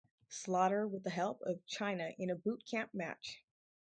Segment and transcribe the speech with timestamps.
[0.29, 3.43] Slaughter with the help of Chyna in a Boot Camp match.